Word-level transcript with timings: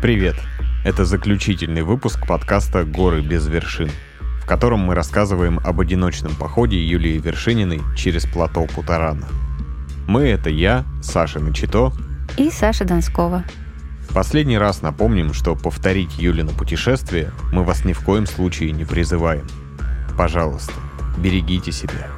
Привет! 0.00 0.36
Это 0.82 1.04
заключительный 1.04 1.82
выпуск 1.82 2.26
подкаста 2.26 2.84
«Горы 2.84 3.20
без 3.20 3.46
вершин», 3.46 3.90
в 4.42 4.46
котором 4.46 4.80
мы 4.80 4.94
рассказываем 4.94 5.60
об 5.62 5.78
одиночном 5.78 6.34
походе 6.36 6.82
Юлии 6.82 7.18
Вершининой 7.18 7.82
через 7.98 8.24
плато 8.24 8.64
Путарана. 8.64 9.28
Мы— 10.08 10.22
это 10.22 10.48
я, 10.48 10.86
Саша 11.02 11.38
Начито 11.38 11.92
и 12.38 12.50
Саша 12.50 12.86
Донскова. 12.86 13.44
Последний 14.14 14.56
раз 14.56 14.80
напомним, 14.80 15.34
что 15.34 15.54
повторить 15.54 16.16
Юлина 16.16 16.52
путешествие 16.52 17.30
мы 17.52 17.62
вас 17.62 17.84
ни 17.84 17.92
в 17.92 18.00
коем 18.02 18.24
случае 18.24 18.72
не 18.72 18.86
призываем. 18.86 19.46
Пожалуйста, 20.16 20.72
берегите 21.18 21.72
себя. 21.72 22.08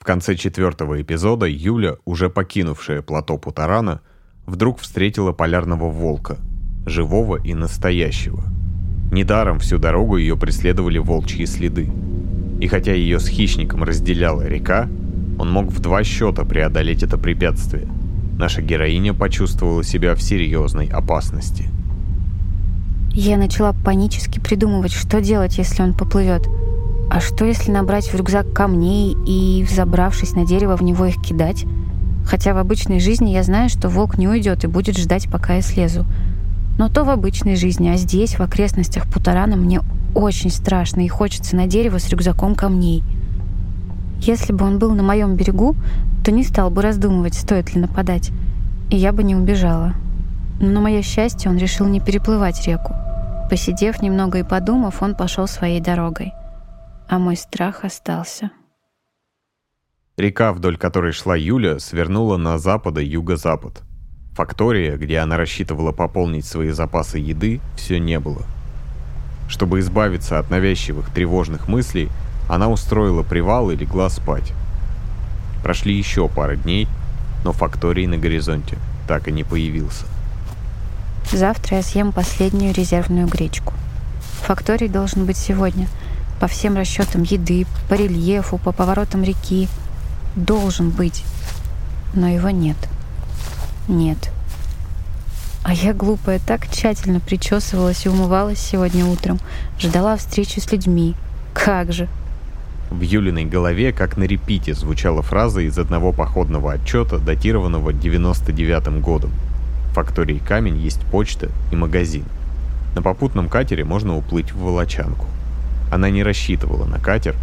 В 0.00 0.04
конце 0.04 0.34
четвертого 0.34 1.00
эпизода 1.00 1.46
Юля, 1.46 1.94
уже 2.04 2.28
покинувшая 2.28 3.02
плато 3.02 3.38
Путарана, 3.38 4.00
вдруг 4.46 4.78
встретила 4.78 5.32
полярного 5.32 5.90
волка, 5.90 6.38
живого 6.86 7.36
и 7.36 7.54
настоящего. 7.54 8.42
Недаром 9.12 9.58
всю 9.58 9.78
дорогу 9.78 10.16
ее 10.16 10.36
преследовали 10.36 10.98
волчьи 10.98 11.46
следы. 11.46 11.90
И 12.60 12.68
хотя 12.68 12.92
ее 12.92 13.20
с 13.20 13.28
хищником 13.28 13.84
разделяла 13.84 14.46
река, 14.46 14.88
он 15.38 15.50
мог 15.50 15.66
в 15.66 15.80
два 15.80 16.02
счета 16.04 16.44
преодолеть 16.44 17.02
это 17.02 17.18
препятствие. 17.18 17.86
Наша 18.38 18.62
героиня 18.62 19.14
почувствовала 19.14 19.82
себя 19.82 20.14
в 20.14 20.22
серьезной 20.22 20.86
опасности. 20.86 21.68
Я 23.12 23.38
начала 23.38 23.72
панически 23.72 24.38
придумывать, 24.40 24.92
что 24.92 25.20
делать, 25.20 25.58
если 25.58 25.82
он 25.82 25.94
поплывет. 25.94 26.46
А 27.10 27.20
что, 27.20 27.44
если 27.44 27.70
набрать 27.70 28.12
в 28.12 28.14
рюкзак 28.14 28.52
камней 28.52 29.16
и, 29.26 29.64
взобравшись 29.64 30.32
на 30.32 30.46
дерево, 30.46 30.76
в 30.76 30.82
него 30.82 31.06
их 31.06 31.22
кидать? 31.22 31.64
Хотя 32.26 32.54
в 32.54 32.58
обычной 32.58 32.98
жизни 32.98 33.30
я 33.30 33.44
знаю, 33.44 33.68
что 33.68 33.88
волк 33.88 34.18
не 34.18 34.26
уйдет 34.26 34.64
и 34.64 34.66
будет 34.66 34.98
ждать, 34.98 35.30
пока 35.30 35.54
я 35.54 35.62
слезу. 35.62 36.04
Но 36.76 36.88
то 36.88 37.04
в 37.04 37.10
обычной 37.10 37.56
жизни, 37.56 37.88
а 37.88 37.96
здесь, 37.96 38.38
в 38.38 38.42
окрестностях 38.42 39.06
Путарана, 39.06 39.56
мне 39.56 39.80
очень 40.14 40.50
страшно 40.50 41.00
и 41.00 41.08
хочется 41.08 41.54
на 41.56 41.66
дерево 41.66 41.98
с 41.98 42.08
рюкзаком 42.08 42.54
камней. 42.54 43.04
Если 44.20 44.52
бы 44.52 44.64
он 44.64 44.78
был 44.78 44.92
на 44.94 45.02
моем 45.02 45.36
берегу, 45.36 45.76
то 46.24 46.32
не 46.32 46.42
стал 46.42 46.70
бы 46.70 46.82
раздумывать, 46.82 47.34
стоит 47.34 47.74
ли 47.74 47.80
нападать. 47.80 48.30
И 48.90 48.96
я 48.96 49.12
бы 49.12 49.22
не 49.22 49.36
убежала. 49.36 49.94
Но 50.60 50.68
на 50.68 50.80
мое 50.80 51.02
счастье 51.02 51.50
он 51.50 51.58
решил 51.58 51.86
не 51.86 52.00
переплывать 52.00 52.66
реку. 52.66 52.94
Посидев 53.48 54.02
немного 54.02 54.38
и 54.38 54.42
подумав, 54.42 55.02
он 55.02 55.14
пошел 55.14 55.46
своей 55.46 55.80
дорогой. 55.80 56.32
А 57.08 57.18
мой 57.18 57.36
страх 57.36 57.84
остался. 57.84 58.50
Река, 60.16 60.54
вдоль 60.54 60.78
которой 60.78 61.12
шла 61.12 61.36
Юля, 61.36 61.78
свернула 61.78 62.38
на 62.38 62.56
запад 62.56 62.96
и 62.96 63.04
юго-запад. 63.04 63.82
Фактория, 64.32 64.96
где 64.96 65.18
она 65.18 65.36
рассчитывала 65.36 65.92
пополнить 65.92 66.46
свои 66.46 66.70
запасы 66.70 67.18
еды, 67.18 67.60
все 67.76 67.98
не 67.98 68.18
было. 68.18 68.40
Чтобы 69.46 69.80
избавиться 69.80 70.38
от 70.38 70.48
навязчивых 70.48 71.10
тревожных 71.10 71.68
мыслей, 71.68 72.08
она 72.48 72.70
устроила 72.70 73.24
привал 73.24 73.70
и 73.70 73.76
легла 73.76 74.08
спать. 74.08 74.54
Прошли 75.62 75.94
еще 75.94 76.30
пара 76.30 76.56
дней, 76.56 76.88
но 77.44 77.52
факторий 77.52 78.06
на 78.06 78.16
горизонте 78.16 78.78
так 79.06 79.28
и 79.28 79.32
не 79.32 79.44
появился. 79.44 80.06
Завтра 81.30 81.76
я 81.76 81.82
съем 81.82 82.12
последнюю 82.12 82.72
резервную 82.72 83.26
гречку. 83.26 83.74
Факторий 84.46 84.88
должен 84.88 85.26
быть 85.26 85.36
сегодня. 85.36 85.88
По 86.40 86.46
всем 86.46 86.74
расчетам 86.74 87.22
еды, 87.22 87.66
по 87.90 87.94
рельефу, 87.94 88.56
по 88.56 88.72
поворотам 88.72 89.22
реки– 89.22 89.68
должен 90.36 90.90
быть, 90.90 91.24
но 92.14 92.28
его 92.28 92.50
нет. 92.50 92.76
Нет. 93.88 94.30
А 95.64 95.72
я, 95.72 95.92
глупая, 95.92 96.38
так 96.38 96.70
тщательно 96.70 97.18
причесывалась 97.18 98.06
и 98.06 98.08
умывалась 98.08 98.60
сегодня 98.60 99.04
утром, 99.04 99.40
ждала 99.80 100.16
встречи 100.16 100.60
с 100.60 100.70
людьми. 100.70 101.16
Как 101.54 101.92
же! 101.92 102.08
В 102.90 103.00
Юлиной 103.00 103.46
голове, 103.46 103.92
как 103.92 104.16
на 104.16 104.24
репите, 104.24 104.74
звучала 104.74 105.22
фраза 105.22 105.60
из 105.62 105.76
одного 105.76 106.12
походного 106.12 106.72
отчета, 106.72 107.18
датированного 107.18 107.92
99 107.92 109.00
годом. 109.00 109.32
В 109.90 109.94
фактории 109.94 110.38
«Камень» 110.38 110.76
есть 110.76 111.00
почта 111.06 111.48
и 111.72 111.76
магазин. 111.76 112.24
На 112.94 113.02
попутном 113.02 113.48
катере 113.48 113.84
можно 113.84 114.16
уплыть 114.16 114.52
в 114.52 114.60
Волочанку. 114.60 115.26
Она 115.90 116.10
не 116.10 116.22
рассчитывала 116.22 116.84
на 116.84 117.00
катер, 117.00 117.34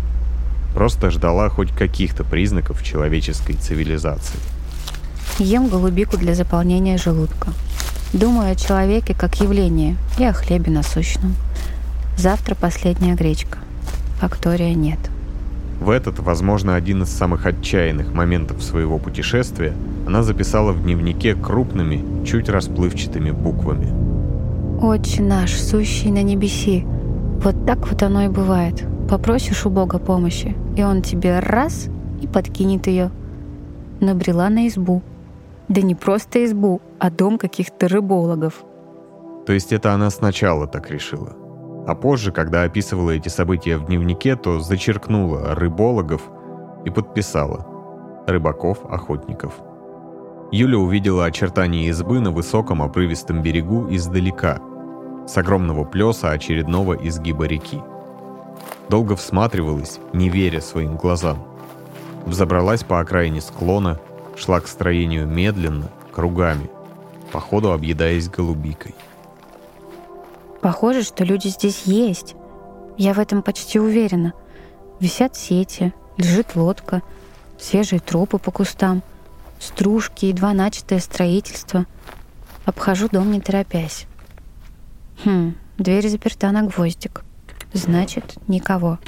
Просто 0.73 1.11
ждала 1.11 1.49
хоть 1.49 1.71
каких-то 1.71 2.23
признаков 2.23 2.83
человеческой 2.83 3.53
цивилизации. 3.53 4.39
Ем 5.39 5.67
голубику 5.67 6.17
для 6.17 6.35
заполнения 6.35 6.97
желудка. 6.97 7.49
Думаю 8.13 8.51
о 8.51 8.55
человеке 8.55 9.15
как 9.15 9.39
явлении 9.41 9.97
и 10.19 10.23
о 10.23 10.33
хлебе 10.33 10.71
насущном. 10.71 11.35
Завтра 12.17 12.55
последняя 12.55 13.15
гречка. 13.15 13.57
Фактория 14.19 14.73
нет. 14.75 14.99
В 15.79 15.89
этот, 15.89 16.19
возможно, 16.19 16.75
один 16.75 17.03
из 17.03 17.09
самых 17.09 17.45
отчаянных 17.45 18.13
моментов 18.13 18.63
своего 18.63 18.99
путешествия 18.99 19.73
она 20.07 20.23
записала 20.23 20.71
в 20.71 20.83
дневнике 20.83 21.33
крупными, 21.33 22.25
чуть 22.25 22.49
расплывчатыми 22.49 23.31
буквами. 23.31 23.91
«Отче 24.81 25.21
наш, 25.21 25.51
сущий 25.51 26.11
на 26.11 26.21
небеси». 26.21 26.85
Вот 27.43 27.65
так 27.65 27.89
вот 27.89 28.01
оно 28.03 28.23
и 28.23 28.27
бывает. 28.29 28.83
Попросишь 29.09 29.65
у 29.65 29.69
Бога 29.69 29.97
помощи, 29.99 30.55
и 30.75 30.83
Он 30.83 31.01
тебе 31.01 31.39
раз 31.39 31.89
и 32.21 32.27
подкинет 32.27 32.87
ее. 32.87 33.11
Набрела 33.99 34.49
на 34.49 34.67
избу. 34.67 35.01
Да 35.69 35.81
не 35.81 35.95
просто 35.95 36.43
избу, 36.45 36.81
а 36.99 37.09
дом 37.09 37.37
каких-то 37.37 37.87
рыбологов. 37.87 38.63
То 39.45 39.53
есть 39.53 39.73
это 39.73 39.93
она 39.93 40.09
сначала 40.09 40.67
так 40.67 40.89
решила. 40.89 41.33
А 41.87 41.95
позже, 41.95 42.31
когда 42.31 42.63
описывала 42.63 43.11
эти 43.11 43.29
события 43.29 43.77
в 43.77 43.85
дневнике, 43.85 44.35
то 44.35 44.59
зачеркнула 44.59 45.55
рыбологов 45.55 46.21
и 46.85 46.89
подписала 46.89 47.65
рыбаков-охотников. 48.27 49.53
Юля 50.51 50.77
увидела 50.77 51.25
очертания 51.25 51.89
избы 51.89 52.19
на 52.19 52.31
высоком 52.31 52.81
обрывистом 52.81 53.41
берегу 53.41 53.87
издалека, 53.89 54.59
с 55.27 55.37
огромного 55.37 55.83
плеса 55.83 56.31
очередного 56.31 56.93
изгиба 56.93 57.45
реки. 57.45 57.81
Долго 58.89 59.15
всматривалась, 59.15 59.99
не 60.13 60.29
веря 60.29 60.61
своим 60.61 60.97
глазам. 60.97 61.43
Взобралась 62.25 62.83
по 62.83 62.99
окраине 62.99 63.41
склона, 63.41 63.99
шла 64.35 64.59
к 64.59 64.67
строению 64.67 65.27
медленно, 65.27 65.89
кругами, 66.11 66.69
по 67.31 67.39
ходу 67.39 67.71
объедаясь 67.71 68.29
голубикой. 68.29 68.95
Похоже, 70.61 71.03
что 71.03 71.25
люди 71.25 71.49
здесь 71.49 71.83
есть. 71.83 72.35
Я 72.97 73.13
в 73.13 73.19
этом 73.19 73.41
почти 73.41 73.79
уверена. 73.79 74.33
Висят 74.99 75.35
сети, 75.35 75.93
лежит 76.15 76.55
лодка, 76.55 77.01
свежие 77.59 77.99
тропы 77.99 78.37
по 78.37 78.51
кустам, 78.51 79.03
стружки, 79.59 80.27
едва 80.27 80.53
начатое 80.53 80.99
строительство. 80.99 81.85
Обхожу 82.65 83.09
дом 83.09 83.31
не 83.31 83.41
торопясь. 83.41 84.05
Хм, 85.25 85.55
дверь 85.77 86.07
заперта 86.07 86.51
на 86.51 86.63
гвоздик. 86.63 87.23
Значит, 87.73 88.35
никого. 88.47 88.99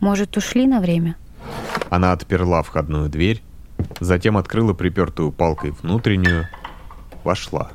Может, 0.00 0.36
ушли 0.36 0.66
на 0.66 0.80
время? 0.80 1.16
Она 1.90 2.12
отперла 2.12 2.62
входную 2.62 3.08
дверь, 3.08 3.42
затем 4.00 4.36
открыла 4.36 4.72
припертую 4.72 5.32
палкой 5.32 5.72
внутреннюю, 5.72 6.48
вошла. 7.24 7.70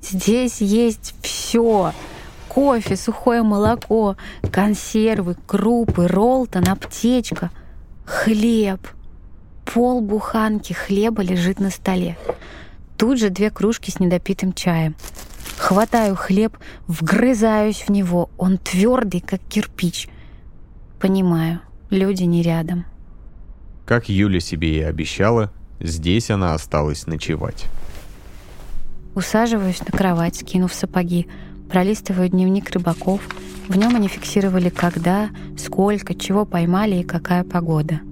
Здесь 0.00 0.60
есть 0.60 1.14
все. 1.22 1.92
Кофе, 2.48 2.94
сухое 2.94 3.42
молоко, 3.42 4.16
консервы, 4.52 5.36
крупы, 5.46 6.06
ролтон, 6.06 6.68
аптечка, 6.68 7.50
хлеб. 8.04 8.86
Пол 9.64 10.00
буханки 10.00 10.72
хлеба 10.72 11.22
лежит 11.22 11.58
на 11.58 11.70
столе. 11.70 12.16
Тут 12.96 13.18
же 13.18 13.30
две 13.30 13.50
кружки 13.50 13.90
с 13.90 13.98
недопитым 13.98 14.52
чаем. 14.52 14.94
Хватаю 15.64 16.14
хлеб, 16.14 16.58
вгрызаюсь 16.88 17.84
в 17.86 17.90
него. 17.90 18.28
Он 18.36 18.58
твердый, 18.58 19.22
как 19.22 19.40
кирпич. 19.40 20.10
Понимаю, 21.00 21.60
люди 21.88 22.24
не 22.24 22.42
рядом. 22.42 22.84
Как 23.86 24.10
Юля 24.10 24.40
себе 24.40 24.80
и 24.80 24.82
обещала, 24.82 25.50
здесь 25.80 26.30
она 26.30 26.52
осталась 26.52 27.06
ночевать. 27.06 27.64
Усаживаюсь 29.14 29.80
на 29.80 29.86
кровать, 29.86 30.36
скинув 30.36 30.74
сапоги, 30.74 31.28
пролистываю 31.70 32.28
дневник 32.28 32.68
рыбаков. 32.68 33.22
В 33.66 33.78
нем 33.78 33.96
они 33.96 34.08
фиксировали, 34.08 34.68
когда, 34.68 35.30
сколько, 35.56 36.14
чего 36.14 36.44
поймали 36.44 36.96
и 36.96 37.04
какая 37.04 37.42
погода. 37.42 38.02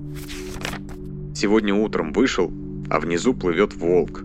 Сегодня 1.34 1.74
утром 1.74 2.14
вышел, 2.14 2.50
а 2.88 2.98
внизу 2.98 3.34
плывет 3.34 3.74
волк. 3.74 4.22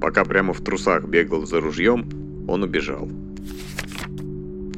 Пока 0.00 0.24
прямо 0.24 0.54
в 0.54 0.64
трусах 0.64 1.04
бегал 1.04 1.44
за 1.44 1.60
ружьем, 1.60 2.19
он 2.50 2.64
убежал. 2.64 3.08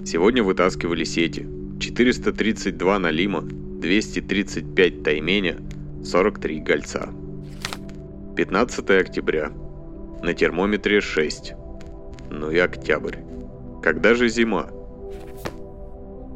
Сегодня 0.05 0.43
вытаскивали 0.43 1.05
сети. 1.05 1.47
432 1.81 2.99
налима, 2.99 3.41
235 3.41 5.03
тайменя, 5.03 5.57
43 6.05 6.61
гольца. 6.61 7.09
15 8.37 8.91
октября. 8.91 9.51
На 10.23 10.35
термометре 10.35 11.01
6. 11.01 11.55
Ну 12.31 12.51
и 12.51 12.59
октябрь. 12.59 13.17
Когда 13.83 14.15
же 14.15 14.29
зима? 14.29 14.69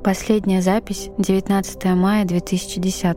Последняя 0.03 0.62
запись 0.62 1.11
19 1.19 1.85
мая 1.97 2.25
2010 2.25 3.17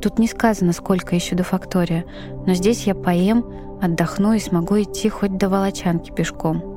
Тут 0.00 0.18
не 0.18 0.28
сказано, 0.28 0.72
сколько 0.72 1.14
еще 1.14 1.34
до 1.34 1.44
фактория, 1.44 2.04
но 2.46 2.52
здесь 2.52 2.86
я 2.86 2.94
поем, 2.94 3.44
отдохну 3.80 4.34
и 4.34 4.38
смогу 4.38 4.82
идти 4.82 5.08
хоть 5.08 5.38
до 5.38 5.48
Волочанки 5.48 6.12
пешком. 6.12 6.73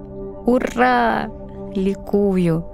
Ура! 0.48 1.30
Ликую! 1.76 2.66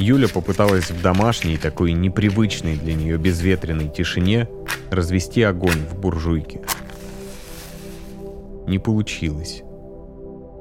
Юля 0.00 0.26
попыталась 0.26 0.90
в 0.90 1.00
домашней, 1.00 1.56
такой 1.56 1.92
непривычной 1.92 2.76
для 2.76 2.94
нее 2.94 3.18
безветренной 3.18 3.88
тишине 3.88 4.48
развести 4.90 5.42
огонь 5.42 5.86
в 5.88 6.00
буржуйке. 6.00 6.60
Не 8.66 8.80
получилось. 8.80 9.62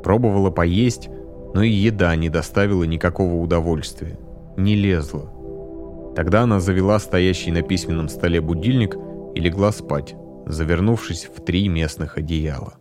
Пробовала 0.04 0.52
поесть, 0.52 1.10
но 1.56 1.64
и 1.64 1.72
еда 1.72 2.16
не 2.16 2.30
доставила 2.30 2.84
никакого 2.84 3.42
удовольствия. 3.42 4.20
Не 4.58 4.76
лезла. 4.76 5.28
Тогда 6.16 6.44
она 6.44 6.60
завела 6.60 7.00
стоящий 7.00 7.52
на 7.52 7.64
письменном 7.64 8.10
столе 8.10 8.42
будильник 8.42 8.96
и 9.34 9.40
легла 9.40 9.72
спать, 9.72 10.14
завернувшись 10.46 11.28
в 11.36 11.44
три 11.44 11.68
местных 11.68 12.20
одеяла. 12.20 12.76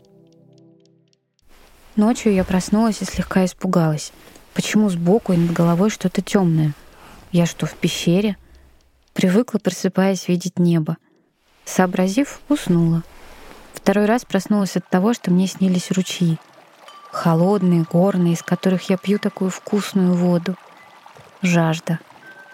Ночью 1.96 2.32
я 2.32 2.44
проснулась 2.44 3.02
и 3.02 3.04
слегка 3.04 3.44
испугалась. 3.44 4.12
Почему 4.54 4.88
сбоку 4.90 5.32
и 5.32 5.37
над 5.37 5.52
головой 5.52 5.90
что-то 5.90 6.22
темное? 6.22 6.72
Я 7.32 7.46
что, 7.46 7.66
в 7.66 7.75
пещере? 7.75 8.37
Привыкла, 9.12 9.58
просыпаясь, 9.58 10.28
видеть 10.28 10.58
небо. 10.58 10.96
Сообразив, 11.64 12.40
уснула. 12.48 13.02
Второй 13.75 14.06
раз 14.06 14.25
проснулась 14.25 14.76
от 14.76 14.88
того, 14.88 15.14
что 15.14 15.31
мне 15.31 15.46
снились 15.46 15.90
ручьи. 15.90 16.38
Холодные, 17.10 17.84
горные, 17.90 18.34
из 18.34 18.42
которых 18.42 18.88
я 18.88 18.96
пью 18.96 19.19
такую 19.19 19.50
вкусную 19.50 20.14
воду. 20.14 20.54
Жажда. 21.42 21.98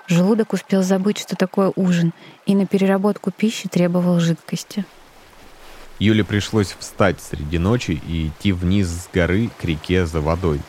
Желудок 0.06 0.52
успел 0.52 0.82
забыть, 0.82 1.18
что 1.18 1.36
такое 1.36 1.72
ужин, 1.76 2.14
и 2.46 2.54
на 2.54 2.66
переработку 2.66 3.30
пищи 3.30 3.68
требовал 3.68 4.20
жидкости. 4.20 4.86
Юле 5.98 6.24
пришлось 6.24 6.76
встать 6.78 7.20
среди 7.20 7.58
ночи 7.58 8.00
и 8.06 8.28
идти 8.28 8.52
вниз 8.52 8.88
с 8.88 9.08
горы 9.12 9.50
к 9.58 9.64
реке 9.64 10.06
за 10.06 10.20
водой. 10.20 10.60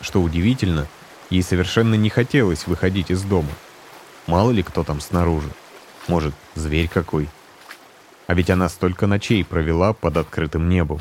Что 0.00 0.20
удивительно, 0.20 0.88
ей 1.30 1.42
совершенно 1.42 1.94
не 1.94 2.10
хотелось 2.10 2.66
выходить 2.66 3.10
из 3.10 3.22
дома. 3.22 3.50
Мало 4.26 4.50
ли 4.50 4.62
кто 4.62 4.82
там 4.82 5.00
снаружи. 5.00 5.48
Может, 6.08 6.34
зверь 6.54 6.88
какой. 6.88 7.28
А 8.26 8.34
ведь 8.34 8.50
она 8.50 8.68
столько 8.68 9.06
ночей 9.06 9.44
провела 9.44 9.92
под 9.92 10.16
открытым 10.16 10.68
небом. 10.68 11.00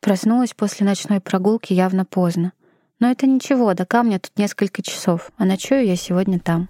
Проснулась 0.00 0.54
после 0.54 0.86
ночной 0.86 1.20
прогулки 1.20 1.72
явно 1.72 2.04
поздно. 2.04 2.52
Но 2.98 3.10
это 3.10 3.26
ничего, 3.26 3.74
до 3.74 3.84
камня 3.84 4.18
тут 4.18 4.32
несколько 4.36 4.82
часов, 4.82 5.30
а 5.36 5.44
ночую 5.44 5.84
я 5.84 5.96
сегодня 5.96 6.40
там. 6.40 6.68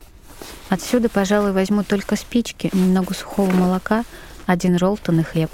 Отсюда, 0.68 1.08
пожалуй, 1.08 1.52
возьму 1.52 1.84
только 1.84 2.16
спички, 2.16 2.70
немного 2.72 3.14
сухого 3.14 3.50
молока, 3.50 4.04
один 4.46 4.76
роллтон 4.76 5.20
и 5.20 5.22
хлеб. 5.22 5.50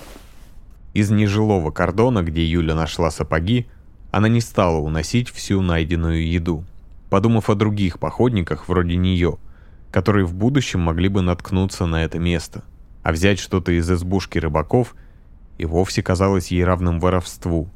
Из 0.94 1.10
нежилого 1.10 1.70
кордона, 1.70 2.22
где 2.22 2.44
Юля 2.44 2.74
нашла 2.74 3.10
сапоги, 3.10 3.66
она 4.10 4.28
не 4.28 4.40
стала 4.40 4.76
уносить 4.76 5.30
всю 5.30 5.62
найденную 5.62 6.28
еду, 6.28 6.64
подумав 7.08 7.48
о 7.48 7.54
других 7.54 7.98
походниках 7.98 8.68
вроде 8.68 8.96
нее, 8.96 9.38
которые 9.90 10.26
в 10.26 10.34
будущем 10.34 10.80
могли 10.80 11.08
бы 11.08 11.22
наткнуться 11.22 11.86
на 11.86 12.04
это 12.04 12.18
место. 12.18 12.62
А 13.02 13.12
взять 13.12 13.38
что-то 13.38 13.72
из 13.72 13.90
избушки 13.90 14.38
рыбаков 14.38 14.94
и 15.58 15.64
вовсе 15.64 16.02
казалось 16.02 16.48
ей 16.48 16.64
равным 16.64 17.00
воровству. 17.00 17.68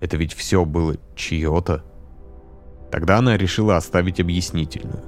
Это 0.00 0.16
ведь 0.16 0.34
все 0.34 0.64
было 0.64 0.96
чье-то. 1.14 1.84
Тогда 2.90 3.18
она 3.18 3.36
решила 3.36 3.76
оставить 3.76 4.20
объяснительную. 4.20 5.04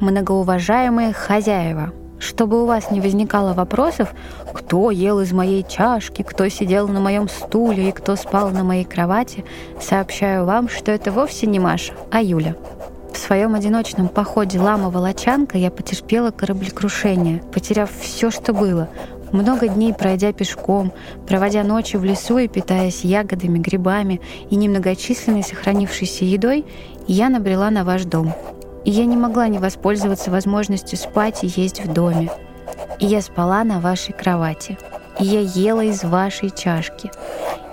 Многоуважаемые 0.00 1.12
хозяева, 1.12 1.92
чтобы 2.20 2.62
у 2.62 2.66
вас 2.66 2.90
не 2.90 3.00
возникало 3.00 3.54
вопросов, 3.54 4.14
кто 4.52 4.90
ел 4.90 5.20
из 5.20 5.32
моей 5.32 5.64
чашки, 5.64 6.22
кто 6.22 6.48
сидел 6.48 6.86
на 6.86 7.00
моем 7.00 7.28
стуле 7.28 7.88
и 7.88 7.92
кто 7.92 8.14
спал 8.14 8.50
на 8.50 8.62
моей 8.62 8.84
кровати, 8.84 9.44
сообщаю 9.80 10.44
вам, 10.44 10.68
что 10.68 10.92
это 10.92 11.10
вовсе 11.10 11.46
не 11.46 11.58
Маша, 11.58 11.94
а 12.10 12.22
Юля. 12.22 12.54
В 13.12 13.18
своем 13.18 13.54
одиночном 13.54 14.08
походе 14.08 14.60
лама-волочанка 14.60 15.58
я 15.58 15.70
потерпела 15.70 16.30
кораблекрушение, 16.30 17.42
потеряв 17.52 17.90
все, 18.00 18.30
что 18.30 18.52
было, 18.52 18.88
много 19.32 19.68
дней 19.68 19.94
пройдя 19.94 20.32
пешком, 20.32 20.92
проводя 21.26 21.64
ночи 21.64 21.96
в 21.96 22.04
лесу 22.04 22.38
и 22.38 22.48
питаясь 22.48 23.04
ягодами, 23.04 23.58
грибами 23.58 24.20
и 24.50 24.56
немногочисленной 24.56 25.42
сохранившейся 25.42 26.24
едой, 26.24 26.64
я 27.06 27.28
набрела 27.28 27.70
на 27.70 27.84
ваш 27.84 28.04
дом. 28.04 28.32
И 28.84 28.90
я 28.90 29.04
не 29.04 29.16
могла 29.16 29.48
не 29.48 29.58
воспользоваться 29.58 30.30
возможностью 30.30 30.98
спать 30.98 31.44
и 31.44 31.60
есть 31.60 31.84
в 31.84 31.92
доме. 31.92 32.30
И 32.98 33.06
я 33.06 33.20
спала 33.20 33.64
на 33.64 33.80
вашей 33.80 34.12
кровати. 34.12 34.78
И 35.18 35.24
я 35.24 35.40
ела 35.40 35.84
из 35.84 36.02
вашей 36.02 36.50
чашки. 36.50 37.10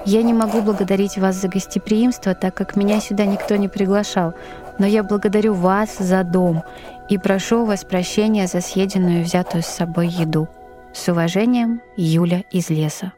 Я 0.05 0.21
не 0.21 0.33
могу 0.33 0.61
благодарить 0.61 1.17
вас 1.17 1.35
за 1.35 1.47
гостеприимство, 1.47 2.33
так 2.33 2.55
как 2.55 2.75
меня 2.75 3.01
сюда 3.01 3.25
никто 3.25 3.55
не 3.55 3.67
приглашал, 3.67 4.33
но 4.79 4.85
я 4.85 5.03
благодарю 5.03 5.53
вас 5.53 5.97
за 5.97 6.23
дом 6.23 6.63
и 7.09 7.17
прошу 7.17 7.63
у 7.63 7.65
вас 7.65 7.83
прощения 7.83 8.47
за 8.47 8.61
съеденную 8.61 9.21
и 9.21 9.23
взятую 9.23 9.63
с 9.63 9.67
собой 9.67 10.07
еду. 10.07 10.47
С 10.93 11.09
уважением, 11.09 11.81
Юля 11.95 12.43
из 12.51 12.69
леса. 12.69 13.13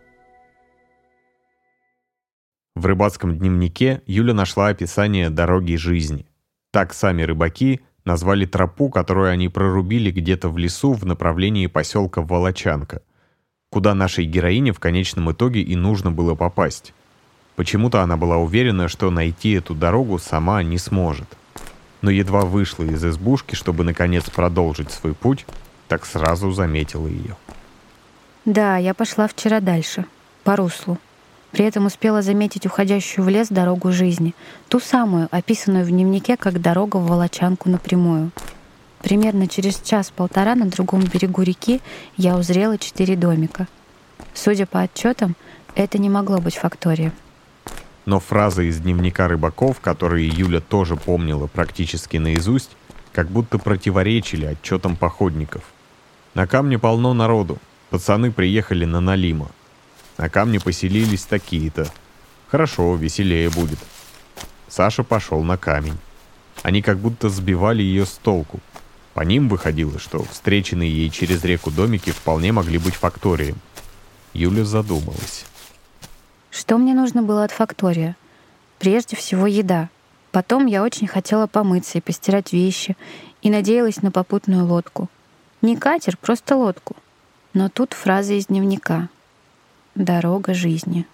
В 2.75 2.85
рыбацком 2.85 3.37
дневнике 3.37 4.01
Юля 4.05 4.33
нашла 4.33 4.67
описание 4.67 5.29
дороги 5.29 5.75
жизни. 5.75 6.28
Так 6.71 6.93
сами 6.93 7.23
рыбаки 7.23 7.81
назвали 8.05 8.45
тропу, 8.45 8.89
которую 8.89 9.31
они 9.31 9.49
прорубили 9.49 10.11
где-то 10.11 10.49
в 10.49 10.57
лесу 10.57 10.93
в 10.93 11.05
направлении 11.05 11.67
поселка 11.67 12.21
Волочанка, 12.21 13.01
куда 13.69 13.93
нашей 13.93 14.25
героине 14.25 14.71
в 14.71 14.79
конечном 14.79 15.31
итоге 15.31 15.61
и 15.61 15.75
нужно 15.75 16.11
было 16.11 16.35
попасть. 16.35 16.93
Почему-то 17.55 18.01
она 18.01 18.17
была 18.17 18.37
уверена, 18.37 18.87
что 18.87 19.09
найти 19.11 19.51
эту 19.51 19.75
дорогу 19.75 20.17
сама 20.19 20.63
не 20.63 20.77
сможет. 20.77 21.27
Но 22.01 22.09
едва 22.09 22.41
вышла 22.41 22.83
из 22.83 23.03
избушки, 23.03 23.55
чтобы 23.55 23.83
наконец 23.83 24.29
продолжить 24.29 24.91
свой 24.91 25.13
путь, 25.13 25.45
так 25.87 26.05
сразу 26.05 26.51
заметила 26.51 27.07
ее. 27.07 27.35
Да, 28.45 28.77
я 28.77 28.93
пошла 28.93 29.27
вчера 29.27 29.59
дальше, 29.59 30.05
по 30.43 30.55
руслу. 30.55 30.97
При 31.51 31.65
этом 31.65 31.87
успела 31.87 32.21
заметить 32.21 32.65
уходящую 32.65 33.25
в 33.25 33.29
лес 33.29 33.49
дорогу 33.49 33.91
жизни, 33.91 34.35
ту 34.67 34.79
самую, 34.79 35.27
описанную 35.31 35.85
в 35.85 35.89
дневнике 35.89 36.37
как 36.37 36.61
дорога 36.61 36.97
в 36.97 37.07
Волочанку 37.07 37.69
напрямую. 37.69 38.31
Примерно 39.01 39.47
через 39.47 39.79
час-полтора 39.79 40.55
на 40.55 40.65
другом 40.65 41.01
берегу 41.01 41.41
реки 41.41 41.81
я 42.17 42.37
узрела 42.37 42.77
четыре 42.77 43.15
домика. 43.15 43.67
Судя 44.33 44.65
по 44.65 44.81
отчетам, 44.81 45.35
это 45.75 45.97
не 45.97 46.09
могло 46.09 46.39
быть 46.39 46.57
фактория. 46.57 47.13
Но 48.05 48.19
фразы 48.19 48.67
из 48.67 48.79
дневника 48.79 49.27
рыбаков, 49.27 49.79
которые 49.79 50.27
Юля 50.27 50.59
тоже 50.59 50.95
помнила 50.95 51.47
практически 51.47 52.17
наизусть, 52.17 52.71
как 53.13 53.29
будто 53.29 53.57
противоречили 53.57 54.45
отчетам 54.45 54.95
походников. 54.95 55.63
На 56.33 56.47
камне 56.47 56.77
полно 56.77 57.13
народу, 57.13 57.57
Пацаны 57.89 58.31
приехали 58.31 58.85
на 58.85 58.99
Налима. 58.99 59.49
На 60.19 60.29
камне 60.29 60.59
поселились 60.59 61.23
такие-то. 61.23 61.87
Хорошо, 62.49 62.93
веселее 62.95 63.49
будет. 63.49 63.79
Саша 64.67 65.03
пошел 65.03 65.41
на 65.43 65.57
камень. 65.57 65.97
Они 66.61 66.81
как 66.81 66.97
будто 66.97 67.29
сбивали 67.29 67.81
ее 67.81 68.05
с 68.05 68.19
толку. 68.21 68.59
По 69.13 69.21
ним 69.21 69.47
выходило, 69.47 69.97
что 69.97 70.23
встреченные 70.23 70.91
ей 70.91 71.09
через 71.09 71.43
реку 71.45 71.71
домики 71.71 72.11
вполне 72.11 72.51
могли 72.51 72.77
быть 72.77 72.95
факторией. 72.95 73.55
Юля 74.33 74.65
задумалась. 74.65 75.45
Что 76.51 76.77
мне 76.77 76.93
нужно 76.93 77.23
было 77.23 77.45
от 77.45 77.51
фактория? 77.51 78.17
Прежде 78.77 79.15
всего 79.15 79.47
еда. 79.47 79.87
Потом 80.31 80.65
я 80.65 80.83
очень 80.83 81.07
хотела 81.07 81.47
помыться 81.47 81.97
и 81.97 82.01
постирать 82.01 82.51
вещи, 82.51 82.97
и 83.41 83.49
надеялась 83.49 84.01
на 84.01 84.11
попутную 84.11 84.65
лодку. 84.65 85.09
Не 85.61 85.77
катер, 85.77 86.17
просто 86.17 86.57
лодку— 86.57 86.95
но 87.53 87.67
тут 87.67 87.93
фраза 87.93 88.33
из 88.33 88.47
дневника. 88.47 89.09
«Дорога 89.99 90.53
жизни». 90.53 91.05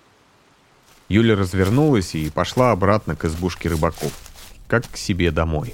Юля 1.09 1.35
развернулась 1.35 2.13
и 2.13 2.29
пошла 2.29 2.69
обратно 2.69 3.15
к 3.15 3.25
избушке 3.25 3.67
рыбаков, 3.67 4.13
как 4.67 4.87
к 4.87 4.95
себе 4.95 5.31
домой. 5.31 5.73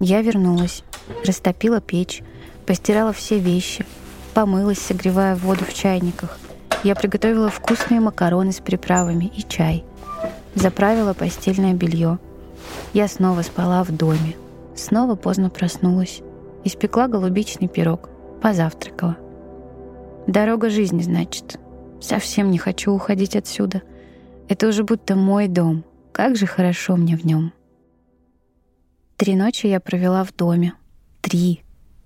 Я 0.00 0.20
вернулась, 0.20 0.82
растопила 1.24 1.80
печь, 1.80 2.24
постирала 2.66 3.12
все 3.12 3.38
вещи, 3.38 3.86
помылась, 4.34 4.80
согревая 4.80 5.36
воду 5.36 5.64
в 5.64 5.72
чайниках. 5.72 6.40
Я 6.82 6.96
приготовила 6.96 7.50
вкусные 7.50 8.00
макароны 8.00 8.50
с 8.50 8.58
приправами 8.58 9.26
и 9.36 9.44
чай. 9.48 9.84
Заправила 10.56 11.14
постельное 11.14 11.72
белье. 11.72 12.18
Я 12.94 13.06
снова 13.06 13.42
спала 13.42 13.84
в 13.84 13.92
доме. 13.96 14.34
Снова 14.74 15.14
поздно 15.14 15.50
проснулась. 15.50 16.20
Испекла 16.64 17.06
голубичный 17.06 17.68
пирог. 17.68 18.08
Позавтракала. 18.42 19.16
Дорога 20.26 20.68
жизни, 20.68 21.02
значит. 21.02 21.60
Совсем 22.02 22.50
не 22.50 22.58
хочу 22.58 22.92
уходить 22.92 23.36
отсюда. 23.36 23.82
Это 24.48 24.66
уже 24.66 24.82
будто 24.82 25.14
мой 25.14 25.46
дом. 25.46 25.84
Как 26.10 26.36
же 26.36 26.46
хорошо 26.46 26.96
мне 26.96 27.16
в 27.16 27.24
нем. 27.24 27.52
Три 29.16 29.36
ночи 29.36 29.68
я 29.68 29.78
провела 29.78 30.24
в 30.24 30.34
доме. 30.34 30.74
Три. 31.20 31.62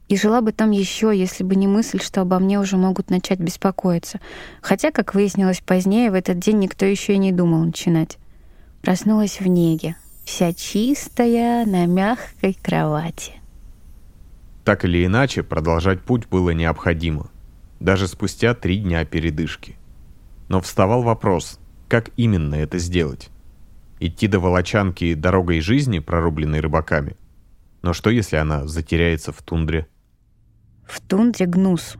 И 0.08 0.16
жила 0.18 0.42
бы 0.42 0.52
там 0.52 0.70
еще, 0.70 1.12
если 1.16 1.42
бы 1.44 1.56
не 1.56 1.66
мысль, 1.66 1.98
что 2.00 2.20
обо 2.20 2.38
мне 2.38 2.60
уже 2.60 2.76
могут 2.76 3.08
начать 3.08 3.40
беспокоиться. 3.40 4.20
Хотя, 4.60 4.92
как 4.92 5.14
выяснилось 5.14 5.60
позднее, 5.60 6.10
в 6.10 6.14
этот 6.14 6.38
день 6.38 6.58
никто 6.58 6.84
еще 6.84 7.14
и 7.14 7.18
не 7.18 7.32
думал 7.32 7.64
начинать. 7.64 8.18
Проснулась 8.82 9.40
в 9.40 9.48
неге, 9.48 9.96
вся 10.26 10.52
чистая, 10.52 11.64
на 11.64 11.86
мягкой 11.86 12.56
кровати. 12.62 13.32
Так 14.62 14.84
или 14.84 15.06
иначе, 15.06 15.42
продолжать 15.42 16.02
путь 16.02 16.28
было 16.28 16.50
необходимо. 16.50 17.30
Даже 17.80 18.06
спустя 18.06 18.54
три 18.54 18.78
дня 18.78 19.04
передышки. 19.06 19.76
Но 20.48 20.60
вставал 20.60 21.02
вопрос, 21.02 21.58
как 21.88 22.10
именно 22.16 22.54
это 22.54 22.78
сделать? 22.78 23.30
Идти 23.98 24.26
до 24.28 24.40
Волочанки 24.40 25.14
дорогой 25.14 25.60
жизни, 25.60 25.98
прорубленной 25.98 26.60
рыбаками? 26.60 27.16
Но 27.82 27.92
что, 27.92 28.10
если 28.10 28.36
она 28.36 28.66
затеряется 28.66 29.32
в 29.32 29.42
тундре? 29.42 29.86
В 30.86 31.00
тундре 31.00 31.46
гнус. 31.46 31.96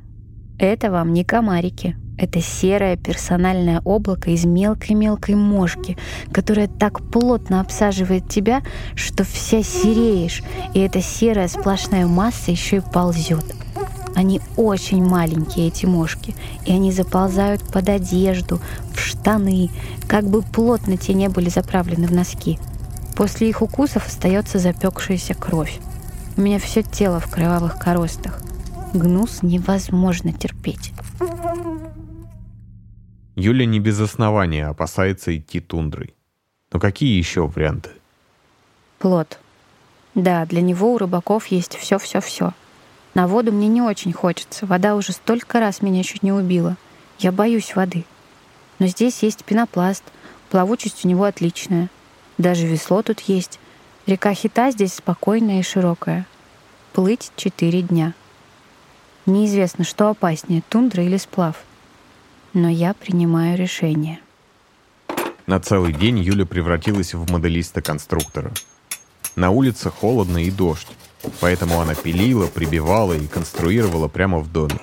Это 0.59 0.91
вам 0.91 1.12
не 1.12 1.25
комарики. 1.25 1.97
Это 2.19 2.41
серое 2.41 2.97
персональное 2.97 3.83
облако 3.85 4.31
из 4.31 4.47
мелкой-мелкой 4.47 5.35
мошки, 5.35 5.99
которое 6.33 6.67
так 6.67 7.03
плотно 7.11 7.61
обсаживает 7.61 8.29
тебя, 8.29 8.62
что 8.95 9.23
вся 9.23 9.62
сереешь, 9.62 10.43
и 10.73 10.81
эта 10.81 11.03
серая 11.03 11.47
сплошная 11.49 12.07
масса 12.07 12.50
еще 12.50 12.79
и 12.79 12.81
ползет. 12.81 13.45
Они 14.16 14.40
очень 14.56 15.04
маленькие, 15.04 15.68
эти 15.68 15.85
мошки, 15.85 16.35
и 16.64 16.73
они 16.73 16.90
заползают 16.90 17.62
под 17.70 17.90
одежду, 17.90 18.62
в 18.94 18.99
штаны, 18.99 19.68
как 20.08 20.25
бы 20.25 20.40
плотно 20.40 20.96
те 20.96 21.12
не 21.12 21.28
были 21.28 21.50
заправлены 21.50 22.06
в 22.06 22.12
носки. 22.12 22.58
После 23.14 23.50
их 23.50 23.61
укусов 23.61 24.06
остается 24.06 24.58
запекшаяся 24.58 25.35
кровь. 25.35 25.78
У 26.38 26.40
меня 26.40 26.58
все 26.58 26.82
тело 26.82 27.20
в 27.20 27.30
кровавых 27.30 27.78
коростах. 27.78 28.40
Гнус 28.94 29.42
невозможно 29.42 30.32
терпеть. 30.32 30.94
Юля 33.35 33.66
не 33.66 33.80
без 33.80 34.00
основания 34.00 34.66
опасается 34.66 35.37
идти 35.37 35.61
тундрой. 35.61 36.14
Но 36.73 36.80
какие 36.80 37.18
еще 37.18 37.46
варианты? 37.46 37.90
Плод. 38.99 39.38
Да, 40.14 40.46
для 40.46 40.62
него 40.62 40.94
у 40.94 40.96
рыбаков 40.96 41.49
есть 41.49 41.76
все-все-все. 41.76 42.54
На 43.16 43.26
воду 43.26 43.50
мне 43.50 43.68
не 43.68 43.80
очень 43.80 44.12
хочется. 44.12 44.66
Вода 44.66 44.94
уже 44.94 45.12
столько 45.12 45.58
раз 45.58 45.80
меня 45.80 46.02
чуть 46.02 46.23
не 46.23 46.32
убила. 46.32 46.76
Я 47.18 47.32
боюсь 47.32 47.75
воды. 47.75 48.04
Но 48.78 48.87
здесь 48.87 49.23
есть 49.23 49.44
пенопласт. 49.44 50.04
Плавучесть 50.50 51.04
у 51.04 51.08
него 51.08 51.25
отличная. 51.25 51.88
Даже 52.37 52.66
весло 52.66 53.02
тут 53.02 53.20
есть. 53.20 53.58
Река 54.06 54.35
Хита 54.35 54.70
здесь 54.70 54.94
спокойная 54.94 55.61
и 55.61 55.64
широкая. 55.64 56.26
Плыть 56.92 57.32
четыре 57.37 57.80
дня. 57.80 58.12
Неизвестно, 59.25 59.85
что 59.85 60.11
опаснее, 60.11 60.62
тундра 60.68 61.02
или 61.02 61.16
сплав 61.16 61.56
но 62.56 62.70
я 62.70 62.94
принимаю 62.94 63.58
решение. 63.58 64.18
На 65.46 65.61
целый 65.61 65.92
день 65.92 66.18
Юля 66.18 66.46
превратилась 66.46 67.12
в 67.12 67.30
моделиста-конструктора. 67.30 68.50
На 69.37 69.50
улице 69.50 69.90
холодно 69.90 70.38
и 70.38 70.50
дождь, 70.50 70.88
поэтому 71.40 71.80
она 71.80 71.95
пилила, 71.95 72.47
прибивала 72.47 73.14
и 73.14 73.26
конструировала 73.26 74.09
прямо 74.09 74.38
в 74.38 74.50
доме. 74.50 74.78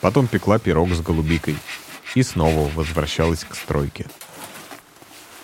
Потом 0.00 0.26
пекла 0.26 0.58
пирог 0.58 0.90
с 0.90 1.00
голубикой 1.00 1.56
и 2.14 2.22
снова 2.22 2.70
возвращалась 2.74 3.44
к 3.44 3.54
стройке. 3.54 4.06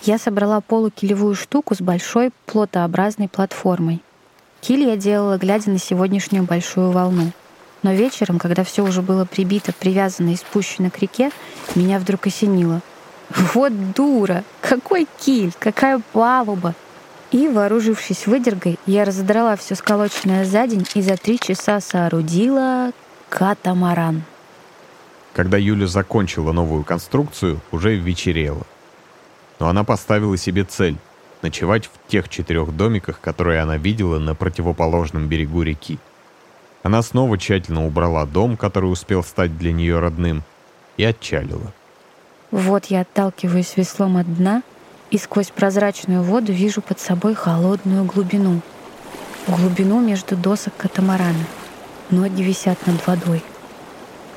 Я 0.03 0.17
собрала 0.17 0.61
полукилевую 0.61 1.35
штуку 1.35 1.75
с 1.75 1.81
большой 1.81 2.31
плотообразной 2.45 3.27
платформой. 3.27 4.01
Киль 4.61 4.87
я 4.87 4.95
делала, 4.95 5.37
глядя 5.37 5.69
на 5.69 5.79
сегодняшнюю 5.79 6.43
большую 6.43 6.91
волну— 6.91 7.31
но 7.83 7.93
вечером, 7.93 8.39
когда 8.39 8.63
все 8.63 8.83
уже 8.83 9.01
было 9.01 9.25
прибито, 9.25 9.71
привязано 9.71 10.31
и 10.31 10.35
спущено 10.35 10.89
к 10.89 10.99
реке, 10.99 11.31
меня 11.75 11.99
вдруг 11.99 12.27
осенило. 12.27 12.81
Вот 13.53 13.93
дура! 13.93 14.43
Какой 14.61 15.07
киль! 15.19 15.53
Какая 15.59 16.01
палуба! 16.11 16.73
И, 17.31 17.49
вооружившись 17.49 18.25
выдергой, 18.25 18.79
я 18.85 19.03
разодрала 19.03 19.55
все 19.57 19.75
сколоченное 19.75 20.45
за 20.45 20.65
день 20.67 20.85
и 20.95 21.01
за 21.01 21.17
три 21.17 21.39
часа 21.39 21.81
соорудила 21.81 22.91
катамаран. 23.29 24.23
Когда 25.33 25.57
Юля 25.57 25.87
закончила 25.87 26.51
новую 26.51 26.83
конструкцию, 26.83 27.59
уже 27.71 27.95
вечерело. 27.95 28.65
Но 29.59 29.67
она 29.67 29.83
поставила 29.83 30.37
себе 30.37 30.63
цель— 30.63 30.97
ночевать 31.41 31.85
в 31.85 32.09
тех 32.09 32.29
четырех 32.29 32.75
домиках, 32.75 33.19
которые 33.19 33.61
она 33.61 33.77
видела 33.77 34.19
на 34.19 34.33
противоположном 34.33 35.27
берегу 35.27 35.61
реки. 35.61 35.99
Она 36.81 37.01
снова 37.01 37.37
тщательно 37.37 37.85
убрала 37.85 38.25
дом, 38.25 38.55
который 38.55 38.91
успел 38.91 39.23
стать 39.23 39.57
для 39.57 39.73
нее 39.73 39.99
родным, 39.99 40.43
и 40.95 41.03
отчалила. 41.03 41.73
Вот 42.49 42.85
я 42.85 43.01
отталкиваюсь 43.01 43.75
веслом 43.75 44.17
от 44.17 44.33
дна 44.33 44.63
и 45.11 45.17
сквозь 45.17 45.49
прозрачную 45.49 46.23
воду 46.23 46.51
вижу 46.51 46.81
под 46.81 46.99
собой 46.99 47.33
холодную 47.33 48.03
глубину. 48.03 48.61
Глубину 49.47 50.01
между 50.01 50.35
досок 50.35 50.73
катамарана. 50.77 51.45
Ноги 52.09 52.41
висят 52.41 52.85
над 52.87 53.05
водой. 53.07 53.43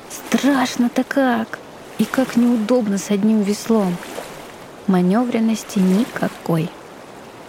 Страшно-то 0.09 1.03
как! 1.03 1.59
И 1.97 2.05
как 2.05 2.35
неудобно 2.35 2.97
с 2.97 3.11
одним 3.11 3.41
веслом. 3.41 3.95
Маневренности 4.87 5.79
никакой. 5.79 6.69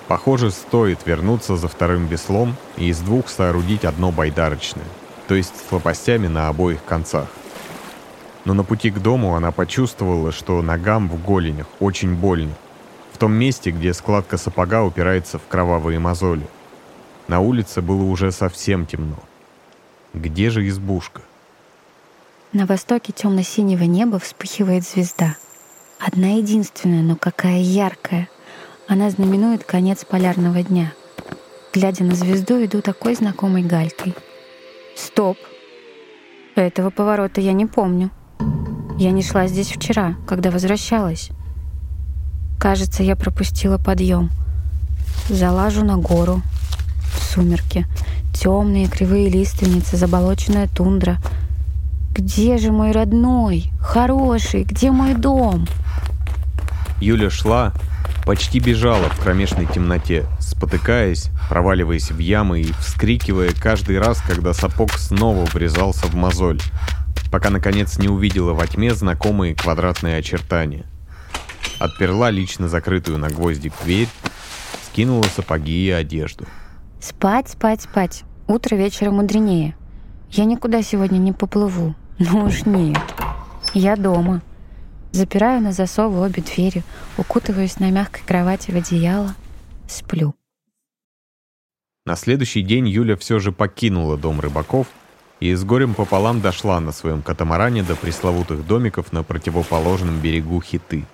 Похоже, 0.09 0.51
стоит 0.51 1.07
вернуться 1.07 1.57
за 1.57 1.69
вторым 1.69 2.07
веслом 2.07 2.57
и 2.77 2.89
из 2.89 2.99
двух 3.01 3.29
соорудить 3.29 3.85
одно 3.85 4.13
байдарочное, 4.13 4.85
то 5.27 5.35
есть 5.35 5.55
с 5.57 5.73
лопастями 5.73 6.27
на 6.27 6.49
обоих 6.49 6.85
концах. 6.85 7.29
Но 8.45 8.53
на 8.53 8.63
пути 8.63 8.91
к 8.91 8.99
дому 8.99 9.37
она 9.37 9.53
почувствовала, 9.53 10.33
что 10.33 10.61
ногам 10.61 11.09
в 11.09 11.23
голенях 11.25 11.67
очень 11.81 12.15
больно. 12.15 12.53
Том 13.23 13.35
месте, 13.35 13.71
где 13.71 13.95
складка 13.95 14.37
сапога 14.37 14.83
упирается 14.83 15.39
в 15.39 15.47
кровавые 15.47 16.01
мозоли. 16.01 16.45
На 17.29 17.39
улице 17.39 17.81
было 17.81 18.03
уже 18.03 18.33
совсем 18.33 18.85
темно. 18.85 19.15
Где 20.13 20.51
же 20.51 20.67
избушка? 20.67 21.23
На 22.53 22.67
востоке 22.67 23.13
темно-синего 23.13 23.85
неба 23.85 24.19
вспыхивает 24.19 24.83
звезда. 24.83 25.37
Одна 26.01 26.31
единственная, 26.31 27.03
но 27.03 27.15
какая 27.15 27.61
яркая— 27.61 28.29
она 28.89 29.09
знаменует 29.09 29.63
конец 29.63 30.05
полярного 30.05 30.65
дня. 30.65 30.93
Глядя 31.73 32.03
на 32.03 32.17
звезду, 32.17 32.65
иду 32.65 32.83
такой 32.83 33.15
знакомой 33.15 33.63
галькой. 33.63 34.17
Стоп! 34.97 35.39
Этого 36.57 36.91
поворота 36.91 37.41
я 37.41 37.53
не 37.53 37.67
помню. 37.67 38.11
Я 38.99 39.13
не 39.13 39.23
шла 39.23 39.47
здесь 39.47 39.71
вчера, 39.71 40.17
когда 40.27 40.51
возвращалась. 40.51 41.31
Кажется, 42.63 43.03
я 43.03 43.17
пропустила 43.17 43.77
подъем. 43.77 44.31
Залажу 45.29 45.85
на 45.85 45.97
гору. 45.97 46.43
Сумерки. 47.21 47.87
Темные 48.33 48.87
кривые 48.87 49.29
лиственницы, 49.29 49.97
заболоченная 49.97 50.69
тундра. 50.69 51.17
Где 52.15 52.59
же 52.59 52.71
мой 52.71 52.93
родной? 52.93 53.73
Хороший, 53.81 54.63
где 54.63 54.93
мой 54.93 55.15
дом? 55.15 55.67
Юля 57.01 57.31
шла, 57.31 57.73
почти 58.25 58.61
бежала 58.61 59.09
в 59.09 59.19
кромешной 59.19 59.67
темноте, 59.67 60.25
спотыкаясь, 60.39 61.31
проваливаясь 61.49 62.13
в 62.13 62.19
ямы 62.21 62.61
и 62.61 62.73
вскрикивая 62.79 63.51
каждый 63.61 63.99
раз, 63.99 64.23
когда 64.25 64.55
сапог 64.55 64.93
снова 64.93 65.47
врезался 65.47 66.07
в 66.07 66.15
мозоль, 66.15 66.61
пока 67.33 67.51
наконец 67.51 67.99
не 67.99 68.07
увидела 68.07 68.53
во 68.53 68.69
тьме 68.69 68.95
знакомые 68.95 69.57
квадратные 69.57 70.17
очертания. 70.17 70.85
Отперла 71.83 72.31
лично 72.31 72.69
закрытую 72.69 73.19
на 73.19 73.29
гвоздик 73.29 73.73
дверь, 73.83 74.09
скинула 74.87 75.25
сапоги 75.25 75.87
и 75.87 75.91
одежду. 75.91 76.47
Спать, 77.01 77.49
спать, 77.49 77.83
спать. 77.83 78.23
Утро 78.47 78.77
вечера 78.77 79.11
мудренее. 79.11 79.75
Я 80.31 80.45
никуда 80.45 80.83
сегодня 80.83 81.19
не 81.19 81.33
поплыву. 81.33 81.97
Ну 82.21 82.45
уж 82.45 82.67
нет. 82.67 83.01
Я 83.75 83.97
дома. 83.97 84.43
Запираю 85.11 85.61
на 85.61 85.73
засовы 85.73 86.21
обе 86.21 86.41
двери, 86.41 86.85
укутываюсь 87.19 87.81
на 87.81 87.91
мягкой 87.91 88.23
кровати 88.25 88.71
в 88.71 88.77
одеяло, 88.77 89.35
сплю. 89.89 90.37
На 92.07 92.15
следующий 92.15 92.63
день 92.63 92.87
Юля 92.87 93.17
все 93.17 93.41
же 93.41 93.51
покинула 93.51 94.17
дом 94.17 94.39
рыбаков 94.39 94.87
и 95.41 95.53
с 95.53 95.65
горем 95.65 95.95
пополам 95.95 96.41
дошла 96.41 96.79
на 96.79 96.93
своем 96.93 97.23
катамаране 97.23 97.83
до 97.83 97.97
пресловутых 97.97 98.65
домиков 98.69 99.13
на 99.13 99.25
противоположном 99.25 100.21
берегу 100.21 100.63
Хиты. 100.63 101.07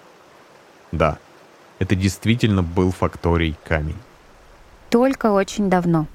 Да, 0.93 1.19
это 1.79 1.95
действительно 1.95 2.63
был 2.63 2.93
факторий 2.93 3.57
камень. 3.65 3.97
Только 4.91 5.33
очень 5.33 5.69
давно. 5.69 6.07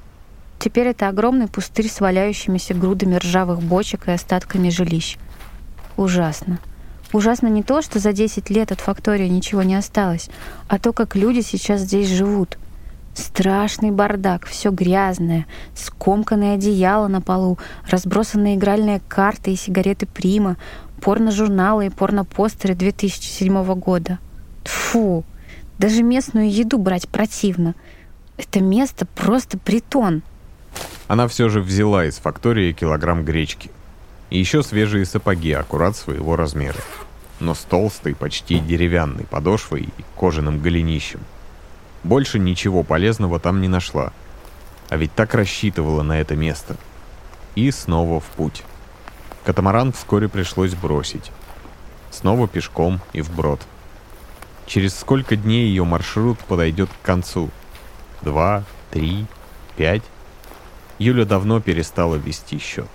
Теперь 0.60 0.88
это 0.88 1.10
огромный 1.10 1.48
пустырь 1.48 1.90
с 1.90 2.00
валяющимися 2.00 2.74
грудами 2.74 3.16
ржавых 3.16 3.62
бочек 3.62 4.08
и 4.08 4.12
остатками 4.12 4.70
жилищ— 4.70 5.18
ужасно. 5.98 6.60
Ужасно 7.12 7.48
не 7.48 7.62
то, 7.62 7.82
что 7.82 8.00
за 8.00 8.12
10 8.12 8.50
лет 8.50 8.72
от 8.72 8.80
фактории 8.80 9.28
ничего 9.28 9.62
не 9.64 9.76
осталось, 9.76 10.30
а 10.68 10.80
то, 10.80 10.94
как 10.94 11.16
люди 11.16 11.42
сейчас 11.42 11.82
здесь 11.82 12.10
живут. 12.10 12.58
Страшный 13.14 13.92
бардак, 13.92 14.48
все 14.48 14.72
грязное, 14.72 15.46
скомканное 15.76 16.56
одеяло 16.56 17.08
на 17.08 17.22
полу, 17.22 17.60
разбросанные 17.88 18.56
игральные 18.56 19.02
карты 19.08 19.54
и 19.54 19.56
сигареты 19.56 20.08
Прима, 20.08 20.58
порно-журналы 21.02 21.88
и 21.88 21.90
порно-постеры 21.90 22.74
2007 22.74 23.76
года. 23.76 24.18
Фу, 24.66 25.24
даже 25.78 26.04
местную 26.04 26.52
еду 26.52 26.78
брать 26.78 27.10
противно. 27.10 27.76
Это 28.38 28.62
место 28.62 29.06
просто 29.06 29.58
притон. 29.58 30.24
Она 31.08 31.28
все 31.28 31.50
же 31.50 31.62
взяла 31.62 32.06
из 32.06 32.16
фактории 32.16 32.72
килограмм 32.72 33.26
гречки. 33.26 33.70
И 34.30 34.40
еще 34.40 34.64
свежие 34.64 35.06
сапоги, 35.06 35.52
аккурат 35.52 35.96
своего 35.96 36.36
размера. 36.36 36.80
Но 37.40 37.54
с 37.54 37.60
толстой, 37.60 38.16
почти 38.16 38.60
деревянной 38.60 39.26
подошвой 39.26 39.90
и 39.98 40.04
кожаным 40.16 40.60
голенищем. 40.60 41.20
Больше 42.04 42.40
ничего 42.40 42.84
полезного 42.84 43.40
там 43.40 43.62
не 43.62 43.68
нашла. 43.68 44.12
А 44.90 44.98
ведь 44.98 45.14
так 45.14 45.34
рассчитывала 45.34 46.02
на 46.04 46.20
это 46.20 46.36
место. 46.36 46.78
И 47.56 47.70
снова 47.72 48.20
в 48.20 48.26
путь. 48.26 48.64
Катамаран 49.46 49.92
вскоре 49.92 50.30
пришлось 50.30 50.74
бросить. 50.74 51.32
Снова 52.12 52.48
пешком 52.48 53.02
и 53.12 53.22
вброд. 53.22 53.62
Через 54.66 54.98
сколько 54.98 55.36
дней 55.36 55.68
ее 55.68 55.84
маршрут 55.84 56.40
подойдет 56.40 56.90
к 56.90 57.06
концу? 57.06 57.50
Два, 58.22 58.64
три, 58.92 59.26
пять? 59.76 60.04
Юля 61.00 61.26
давно 61.26 61.60
перестала 61.60 62.16
вести 62.16 62.60
счет. 62.60 62.90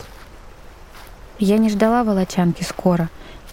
Я 1.38 1.58
не 1.58 1.68
ждала 1.68 2.04
волочанки 2.04 2.62
скоро. 2.62 3.08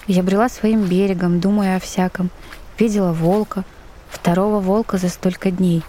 Я 0.08 0.24
брела 0.24 0.50
своим 0.50 0.84
берегом, 0.84 1.40
думая 1.40 1.78
о 1.78 1.80
всяком. 1.80 2.30
Видела 2.78 3.12
волка— 3.12 3.64
Второго 4.16 4.60
волка 4.60 4.98
за 4.98 5.10
столько 5.10 5.52
дней. 5.52 5.84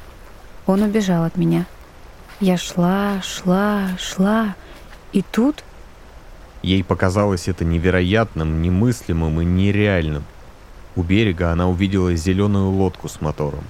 Он 0.66 0.82
убежал 0.82 1.24
от 1.24 1.36
меня. 1.36 1.64
Я 2.40 2.56
шла, 2.58 3.22
шла, 3.22 3.88
шла. 3.98 4.56
И 5.12 5.22
тут... 5.22 5.62
Ей 6.62 6.82
показалось 6.82 7.46
это 7.46 7.64
невероятным, 7.64 8.60
немыслимым 8.60 9.40
и 9.40 9.44
нереальным. 9.44 10.24
У 10.96 11.02
берега 11.02 11.52
она 11.52 11.68
увидела 11.68 12.14
зеленую 12.16 12.70
лодку 12.70 13.08
с 13.08 13.20
мотором. 13.20 13.64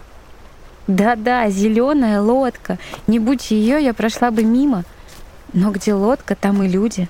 Да-да, 0.86 1.50
зеленая 1.50 2.20
лодка. 2.20 2.78
Не 3.06 3.18
будь 3.18 3.50
ее, 3.50 3.82
я 3.82 3.92
прошла 3.92 4.30
бы 4.30 4.44
мимо. 4.44 4.84
Но 5.52 5.72
где 5.72 5.94
лодка, 5.94 6.36
там 6.36 6.62
и 6.62 6.68
люди. 6.68 7.08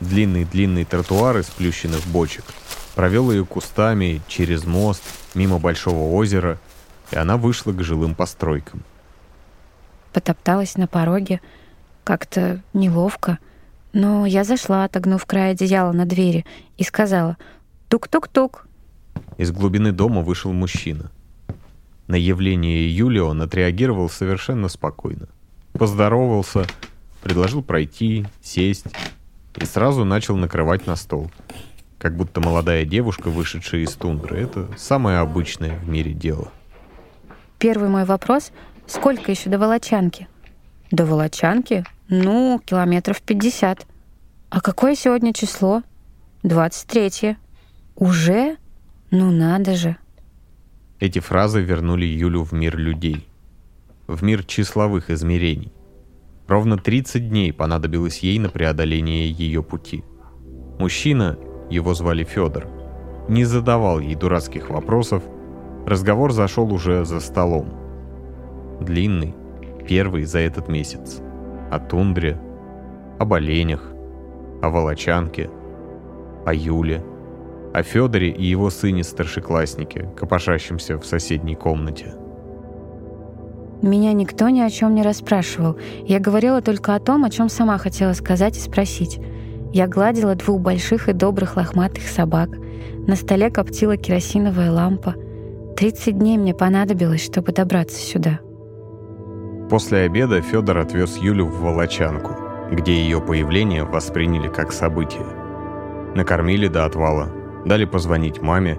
Длинный-длинный 0.00 0.84
тротуар 0.84 1.38
из 1.38 1.46
плющенных 1.46 2.06
бочек— 2.06 2.44
провел 2.94 3.30
ее 3.30 3.44
кустами 3.44 4.20
через 4.28 4.64
мост, 4.64 5.02
мимо 5.34 5.58
большого 5.58 6.14
озера, 6.14 6.58
и 7.10 7.16
она 7.16 7.36
вышла 7.36 7.72
к 7.72 7.82
жилым 7.82 8.14
постройкам. 8.14 8.82
Потопталась 10.12 10.76
на 10.76 10.86
пороге, 10.86 11.40
как-то 12.04 12.60
неловко, 12.74 13.38
но 13.92 14.26
я 14.26 14.44
зашла, 14.44 14.84
отогнув 14.84 15.24
край 15.26 15.52
одеяла 15.52 15.92
на 15.92 16.04
двери, 16.04 16.44
и 16.76 16.84
сказала 16.84 17.36
«Тук-тук-тук». 17.88 18.66
Из 19.42 19.50
глубины 19.50 19.90
дома 19.90 20.22
вышел 20.22 20.52
мужчина. 20.52 21.10
На 22.06 22.14
явление 22.14 22.88
Юли 22.96 23.18
он 23.18 23.42
отреагировал 23.42 24.08
совершенно 24.08 24.68
спокойно. 24.68 25.28
Поздоровался, 25.72 26.64
предложил 27.22 27.62
пройти, 27.62 28.26
сесть 28.40 28.86
и 29.56 29.64
сразу 29.64 30.04
начал 30.04 30.36
накрывать 30.36 30.86
на 30.86 30.94
стол— 30.94 31.30
как 32.02 32.16
будто 32.16 32.40
молодая 32.40 32.84
девушка, 32.84 33.30
вышедшая 33.30 33.82
из 33.82 33.94
тундры, 33.94 34.40
это 34.40 34.68
самое 34.76 35.18
обычное 35.18 35.78
в 35.78 35.88
мире 35.88 36.12
дело. 36.12 36.48
Первый 37.60 37.88
мой 37.88 38.04
вопрос— 38.04 38.50
сколько 38.88 39.30
еще 39.30 39.50
до 39.50 39.58
Волочанки? 39.58 40.26
До 40.90 41.06
Волочанки? 41.06 41.84
Ну, 42.08 42.60
километров 42.64 43.22
50. 43.22 43.86
А 44.50 44.60
какое 44.60 44.96
сегодня 44.96 45.32
число? 45.32 45.82
23. 46.42 47.36
Уже? 47.94 48.56
Ну 49.14 49.30
надо 49.30 49.74
же. 49.74 49.96
Эти 50.98 51.18
фразы 51.18 51.60
вернули 51.60 52.06
Юлю 52.06 52.44
в 52.44 52.52
мир 52.52 52.78
людей. 52.78 53.28
В 54.06 54.24
мир 54.24 54.42
числовых 54.42 55.10
измерений. 55.10 55.70
Ровно 56.48 56.78
30 56.78 57.28
дней 57.28 57.52
понадобилось 57.52 58.20
ей 58.20 58.38
на 58.38 58.48
преодоление 58.48 59.30
ее 59.30 59.62
пути. 59.62 60.02
Мужчина, 60.78 61.38
его 61.68 61.92
звали 61.92 62.24
Федор, 62.24 62.66
не 63.28 63.44
задавал 63.44 64.00
ей 64.00 64.14
дурацких 64.14 64.70
вопросов, 64.70 65.22
разговор 65.86 66.32
зашел 66.32 66.72
уже 66.72 67.04
за 67.04 67.20
столом. 67.20 67.68
Длинный, 68.80 69.34
первый 69.86 70.24
за 70.24 70.38
этот 70.38 70.68
месяц. 70.68 71.20
О 71.70 71.78
тундре, 71.78 72.40
об 73.18 73.34
оленях, 73.34 73.92
о 74.62 74.70
волочанке, 74.70 75.50
о 76.46 76.54
Юле, 76.54 77.04
о 77.72 77.82
Федоре 77.82 78.30
и 78.30 78.44
его 78.44 78.70
сыне-старшекласснике, 78.70 80.10
копошащемся 80.16 80.98
в 80.98 81.06
соседней 81.06 81.54
комнате. 81.54 82.14
Меня 83.82 84.12
никто 84.12 84.48
ни 84.48 84.60
о 84.60 84.70
чем 84.70 84.94
не 84.94 85.02
расспрашивал. 85.02 85.76
Я 86.06 86.20
говорила 86.20 86.62
только 86.62 86.94
о 86.94 87.00
том, 87.00 87.24
о 87.24 87.30
чем 87.30 87.48
сама 87.48 87.78
хотела 87.78 88.12
сказать 88.12 88.56
и 88.56 88.60
спросить. 88.60 89.18
Я 89.72 89.88
гладила 89.88 90.36
двух 90.36 90.60
больших 90.60 91.08
и 91.08 91.12
добрых 91.12 91.56
лохматых 91.56 92.04
собак. 92.04 92.50
На 93.08 93.16
столе 93.16 93.50
коптила 93.50 93.96
керосиновая 93.96 94.70
лампа. 94.70 95.16
Тридцать 95.76 96.16
дней 96.16 96.38
мне 96.38 96.54
понадобилось, 96.54 97.24
чтобы 97.24 97.50
добраться 97.52 97.98
сюда. 97.98 98.38
После 99.68 100.00
обеда 100.00 100.40
Федор 100.42 100.78
отвез 100.78 101.16
Юлю 101.16 101.46
в 101.46 101.60
Волочанку, 101.60 102.36
где 102.70 102.92
ее 102.92 103.20
появление 103.20 103.82
восприняли 103.82 104.48
как 104.48 104.70
событие. 104.70 105.24
Накормили 106.14 106.68
до 106.68 106.84
отвала, 106.84 107.32
дали 107.64 107.84
позвонить 107.84 108.40
маме 108.40 108.78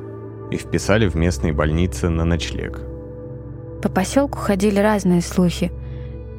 и 0.52 0.58
вписали 0.58 1.08
в 1.08 1.16
местной 1.16 1.52
больнице 1.52 2.10
на 2.10 2.26
ночлег. 2.26 2.82
По 3.82 3.90
поселку 3.90 4.38
ходили 4.38 4.80
разные 4.80 5.22
слухи. 5.22 5.72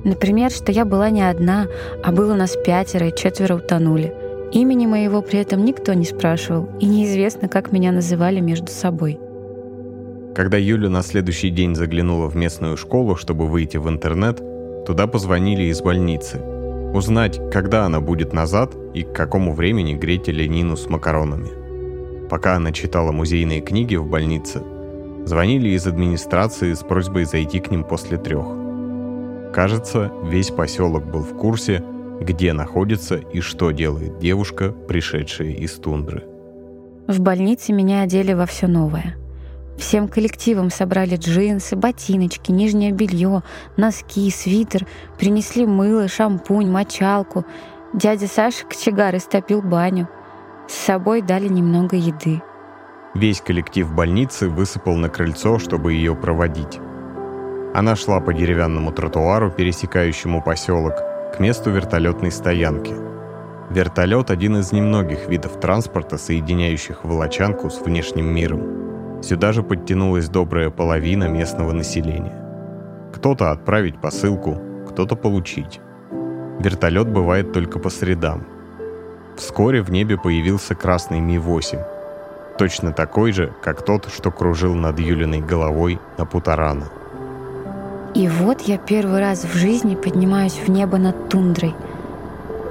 Например, 0.05 0.51
что 0.51 0.73
я 0.73 0.85
была 0.85 1.11
не 1.11 1.23
одна, 1.23 1.67
а 2.03 2.13
было 2.13 2.35
нас 2.35 2.57
пятеро 2.65 3.09
и 3.09 3.17
четверо 3.17 3.57
утонули— 3.57 4.15
Имени 4.55 4.87
моего 4.87 5.21
при 5.21 5.41
этом 5.41 5.65
никто 5.65 5.95
не 5.95 6.05
спрашивал, 6.05 6.69
и 6.79 6.87
неизвестно, 6.87 7.49
как 7.49 7.73
меня 7.73 7.91
называли 7.91 8.39
между 8.39 8.69
собой. 8.69 9.19
Когда 10.33 10.57
Юля 10.59 10.89
на 10.89 11.03
следующий 11.03 11.51
день 11.51 11.75
заглянула 11.75 12.29
в 12.29 12.37
местную 12.37 12.77
школу, 12.77 13.17
чтобы 13.17 13.49
выйти 13.49 13.79
в 13.79 13.89
интернет, 13.89 14.41
туда 14.87 15.09
позвонили 15.09 15.65
из 15.65 15.83
больницы. 15.83 16.41
Узнать, 16.95 17.41
когда 17.51 17.85
она 17.85 18.01
будет 18.01 18.33
назад 18.33 18.77
и 18.95 19.03
к 19.03 19.13
какому 19.13 19.53
времени 19.55 19.95
греть 19.95 20.29
Ленину 20.29 20.77
с 20.77 20.89
макаронами. 20.89 21.64
Пока 22.29 22.57
она 22.57 22.73
читала 22.73 23.13
музейные 23.13 23.61
книги 23.61 23.97
в 23.97 24.07
больнице, 24.07 24.63
звонили 25.25 25.71
из 25.71 25.87
администрации 25.87 26.75
с 26.75 26.81
просьбой 26.81 27.25
зайти 27.25 27.61
к 27.61 27.71
ним 27.71 27.85
после 27.85 28.19
трех. 28.19 28.47
Кажется, 29.53 30.13
весь 30.25 30.51
поселок 30.51 31.05
был 31.07 31.21
в 31.21 31.37
курсе– 31.37 31.83
где 32.21 32.53
находится 32.53 33.17
и 33.17 33.41
что 33.41 33.71
делает 33.71 34.19
девушка, 34.19 34.71
пришедшая 34.71 35.51
из 35.51 35.75
тундры. 35.75 36.25
В 37.07 37.21
больнице 37.21 37.73
меня 37.73 38.03
одели 38.03 38.33
во 38.33 38.47
все 38.47 38.67
новое. 38.67 39.17
Всем 39.77 40.09
коллективом 40.09 40.71
собрали 40.71 41.17
джинсы, 41.17 41.75
ботиночки, 41.75 42.53
нижнее 42.53 42.93
белье, 42.93 43.43
носки, 43.77 44.31
свитер, 44.31 44.87
принесли 45.19 45.67
мыло, 45.67 46.07
шампунь, 46.07 46.71
мочалку. 46.71 47.45
Дядя 47.93 48.29
Саша 48.29 48.65
кочегар 48.67 49.17
истопил 49.17 49.63
баню. 49.63 50.09
С 50.69 50.75
собой 50.75 51.23
дали 51.23 51.49
немного 51.49 51.97
еды. 51.97 52.43
Весь 53.15 53.41
коллектив 53.41 53.93
больницы 53.93 54.49
высыпал 54.49 54.97
на 54.97 55.09
крыльцо, 55.09 55.59
чтобы 55.59 55.93
ее 55.93 56.17
проводить. 56.17 56.81
Она 57.75 57.97
шла 57.97 58.21
по 58.21 58.33
деревянному 58.33 58.93
тротуару, 58.93 59.51
пересекающему 59.51 60.43
поселок, 60.43 60.95
к 61.35 61.41
месту 61.41 61.71
вертолетной 61.71 62.31
стоянки. 62.31 62.95
Вертолет– 63.71 64.31
один 64.33 64.59
из 64.59 64.73
немногих 64.73 65.29
видов 65.29 65.59
транспорта, 65.61 66.19
соединяющих 66.19 67.05
Волочанку 67.05 67.71
с 67.71 67.81
внешним 67.81 68.27
миром. 68.27 69.23
Сюда 69.23 69.53
же 69.53 69.63
подтянулась 69.63 70.29
добрая 70.29 70.71
половина 70.71 71.29
местного 71.29 71.73
населения. 71.73 72.41
Кто-то 73.13 73.51
отправить 73.51 74.01
посылку, 74.01 74.61
кто-то 74.89 75.17
получить. 75.17 75.81
Вертолет 76.61 77.09
бывает 77.09 77.53
только 77.53 77.79
по 77.79 77.91
средам. 77.91 78.47
Вскоре 79.37 79.83
в 79.83 79.91
небе 79.91 80.17
появился 80.17 80.75
красный 80.75 81.21
Ми-8, 81.21 81.83
точно 82.57 82.93
такой 82.93 83.33
же, 83.33 83.53
как 83.63 83.85
тот, 83.85 84.09
что 84.15 84.31
кружил 84.31 84.75
над 84.75 84.99
Юлиной 84.99 85.41
головой 85.41 85.99
на 86.19 86.25
Путарана. 86.25 86.87
И 88.15 88.29
вот 88.29 88.61
я 88.63 88.79
первый 88.79 89.19
раз 89.19 89.45
в 89.45 89.55
жизни 89.55 89.97
поднимаюсь 89.97 90.55
в 90.55 90.71
небо 90.71 90.99
над 90.99 91.29
тундрой. 91.29 91.75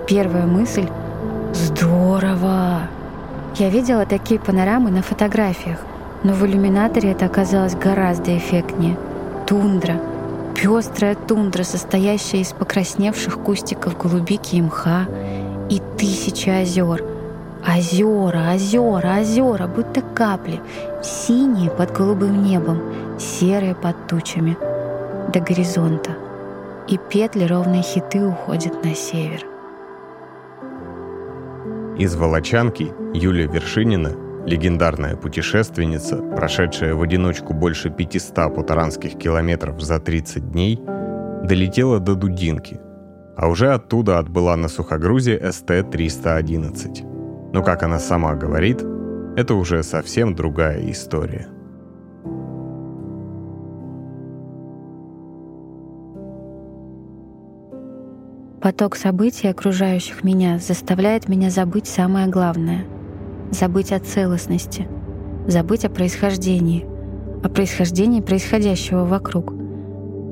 Первая 0.07 0.45
мысль— 0.45 0.87
здорово! 1.53 2.87
Я 3.55 3.69
видела 3.69 4.05
такие 4.05 4.39
панорамы 4.39 4.89
на 4.89 5.01
фотографиях, 5.01 5.79
но 6.23 6.33
в 6.33 6.45
иллюминаторе 6.45 7.11
это 7.11 7.25
оказалось 7.25 7.75
гораздо 7.75 8.37
эффектнее. 8.37 8.97
Тундра. 9.45 9.99
Пестрая 10.55 11.15
тундра, 11.15 11.63
состоящая 11.63 12.39
из 12.39 12.53
покрасневших 12.53 13.37
кустиков 13.39 13.97
голубики 13.97 14.55
и 14.55 14.61
мха, 14.61 15.07
и 15.69 15.81
тысячи 15.97 16.49
озер. 16.49 17.03
Озера, 17.65 18.53
озера, 18.53 19.21
озера, 19.21 19.67
будто 19.67 20.01
капли, 20.01 20.59
синие 21.01 21.69
под 21.69 21.91
голубым 21.91 22.43
небом, 22.43 22.81
серые 23.17 23.73
под 23.73 24.07
тучами, 24.07 24.57
до 25.31 25.39
горизонта. 25.39 26.11
И 26.89 26.97
петли 26.97 27.45
ровные 27.45 27.81
хиты 27.81 28.25
уходят 28.25 28.83
на 28.83 28.93
север. 28.93 29.45
Из 31.97 32.15
Волочанки 32.15 32.91
Юлия 33.13 33.47
Вершинина, 33.47 34.11
легендарная 34.45 35.15
путешественница, 35.15 36.17
прошедшая 36.17 36.95
в 36.95 37.01
одиночку 37.01 37.53
больше 37.53 37.89
500 37.89 38.53
путаранских 38.53 39.17
километров 39.17 39.79
за 39.79 39.99
30 39.99 40.51
дней, 40.51 40.81
долетела 41.43 41.99
до 41.99 42.15
Дудинки, 42.15 42.79
а 43.35 43.47
уже 43.47 43.73
оттуда 43.73 44.19
отбыла 44.19 44.55
на 44.55 44.67
сухогрузе 44.67 45.37
СТ-311. 45.37 47.51
Но, 47.53 47.63
как 47.63 47.83
она 47.83 47.99
сама 47.99 48.35
говорит, 48.35 48.83
это 49.35 49.55
уже 49.55 49.83
совсем 49.83 50.35
другая 50.35 50.89
история. 50.91 51.47
Поток 58.61 58.95
событий, 58.95 59.49
окружающих 59.49 60.23
меня, 60.23 60.57
заставляет 60.57 61.27
меня 61.27 61.49
забыть 61.49 61.87
самое 61.87 62.27
главное. 62.27 62.85
Забыть 63.51 63.91
о 63.91 63.99
целостности. 63.99 64.87
Забыть 65.47 65.83
о 65.83 65.89
происхождении. 65.89 66.85
О 67.43 67.49
происхождении 67.49 68.21
происходящего 68.21 69.03
вокруг. 69.03 69.62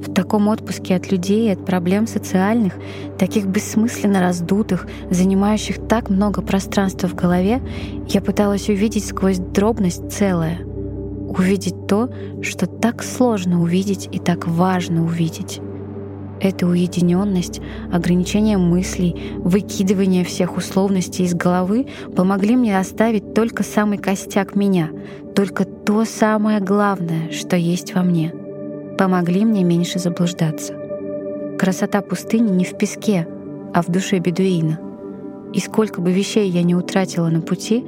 В 0.02 0.12
таком 0.14 0.48
отпуске 0.48 0.96
от 0.96 1.12
людей, 1.12 1.54
от 1.54 1.64
проблем 1.64 2.08
социальных, 2.08 2.74
таких 3.20 3.46
бессмысленно 3.46 4.20
раздутых, 4.20 4.88
занимающих 5.12 5.88
так 5.88 6.10
много 6.10 6.42
пространства 6.42 7.08
в 7.08 7.16
голове, 7.16 7.62
я 8.08 8.22
пыталась 8.22 8.68
увидеть 8.68 9.06
сквозь 9.06 9.38
дробность 9.38 10.12
целое. 10.12 10.60
Увидеть 10.66 11.88
то, 11.88 12.10
что 12.42 12.66
так 12.66 13.04
сложно 13.04 13.62
увидеть 13.62 14.10
и 14.12 14.18
так 14.18 14.48
важно 14.48 15.04
увидеть. 15.04 15.62
Эта 16.42 16.66
уединенность, 16.66 17.62
ограничение 17.94 18.58
мыслей, 18.58 19.16
выкидывание 19.38 20.26
всех 20.26 20.58
условностей 20.58 21.26
из 21.26 21.36
головы 21.36 21.88
помогли 22.16 22.56
мне 22.56 22.80
оставить 22.80 23.36
только 23.36 23.62
самый 23.62 24.00
костяк 24.00 24.56
меня, 24.56 24.90
только 25.36 25.66
то 25.66 26.04
самое 26.04 26.60
главное, 26.60 27.32
что 27.32 27.56
есть 27.56 27.94
во 27.94 28.02
мне. 28.02 28.34
Помогли 29.02 29.46
мне 29.46 29.64
меньше 29.64 29.98
заблуждаться. 29.98 30.76
Красота 31.58 32.04
пустыни 32.04 32.52
не 32.52 32.64
в 32.64 32.78
песке, 32.78 33.28
а 33.74 33.82
в 33.82 33.88
душе 33.88 34.20
бедуина. 34.20 34.80
И 35.56 35.60
сколько 35.60 36.02
бы 36.02 36.12
вещей 36.12 36.48
я 36.48 36.62
не 36.62 36.76
утратила 36.76 37.28
на 37.30 37.42
пути, 37.42 37.84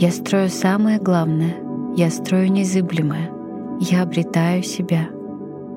я 0.00 0.10
строю 0.10 0.48
самое 0.48 0.98
главное. 0.98 1.54
Я 1.98 2.08
строю 2.08 2.50
незыблемое. 2.50 3.30
Я 3.78 4.04
обретаю 4.04 4.62
себя. 4.62 5.10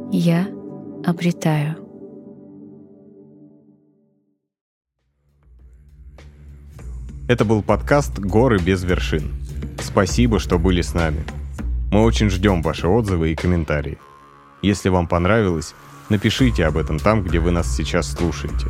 Я 0.09 0.47
обретаю. 1.05 1.75
Это 7.27 7.43
был 7.43 7.61
подкаст 7.61 8.19
«Горы 8.19 8.57
без 8.57 8.85
вершин». 8.85 9.33
Спасибо, 9.81 10.39
что 10.39 10.57
были 10.57 10.79
с 10.79 10.93
нами. 10.93 11.25
Мы 11.91 12.03
очень 12.03 12.29
ждем 12.29 12.61
ваши 12.61 12.87
отзывы 12.87 13.33
и 13.33 13.35
комментарии. 13.35 13.97
Если 14.61 14.89
вам 14.89 15.07
понравилось, 15.07 15.75
напишите 16.09 16.65
об 16.65 16.77
этом 16.77 16.99
там, 16.99 17.23
где 17.23 17.39
вы 17.39 17.51
нас 17.51 17.75
сейчас 17.75 18.11
слушаете. 18.11 18.67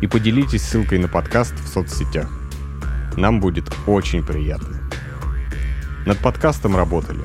И 0.00 0.06
поделитесь 0.06 0.62
ссылкой 0.62 0.98
на 0.98 1.08
подкаст 1.08 1.54
в 1.54 1.68
соцсетях. 1.68 2.28
Нам 3.16 3.40
будет 3.40 3.72
очень 3.86 4.24
приятно. 4.24 4.80
Над 6.06 6.18
подкастом 6.18 6.76
работали 6.76 7.20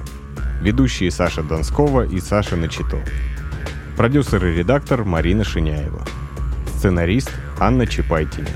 ведущие 0.61 1.11
Саша 1.11 1.41
Донскова 1.41 2.05
и 2.05 2.19
Саша 2.19 2.55
Начито. 2.55 3.03
Продюсер 3.97 4.45
и 4.45 4.55
редактор 4.55 5.03
Марина 5.03 5.43
Шиняева. 5.43 6.01
Сценарист 6.75 7.31
Анна 7.59 7.87
Чапайтина. 7.87 8.49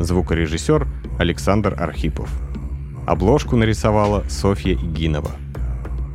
Звукорежиссер 0.00 0.86
Александр 1.18 1.74
Архипов. 1.80 2.28
Обложку 3.06 3.56
нарисовала 3.56 4.24
Софья 4.28 4.74
Игинова. 4.74 5.30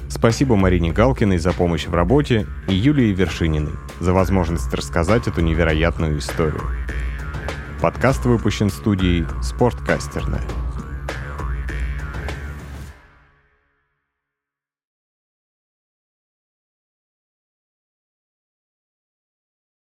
Спасибо 0.10 0.56
Марине 0.56 0.92
Галкиной 0.92 1.38
за 1.38 1.54
помощь 1.54 1.86
в 1.86 1.94
работе 1.94 2.48
и 2.68 2.74
Юлии 2.74 3.14
Вершининой 3.14 3.74
за 4.00 4.12
возможность 4.12 4.74
рассказать 4.74 5.28
эту 5.28 5.42
невероятную 5.42 6.18
историю. 6.18 6.64
Подкаст 7.80 8.26
выпущен 8.26 8.72
студией 8.72 9.26
«Спорткастерная». 9.42 10.59